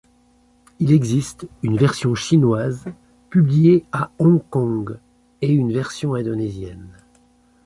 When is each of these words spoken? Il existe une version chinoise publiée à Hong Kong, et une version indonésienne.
Il 0.79 0.93
existe 0.93 1.47
une 1.61 1.77
version 1.77 2.15
chinoise 2.15 2.85
publiée 3.29 3.85
à 3.91 4.09
Hong 4.17 4.41
Kong, 4.49 4.97
et 5.43 5.53
une 5.53 5.71
version 5.71 6.15
indonésienne. 6.15 6.97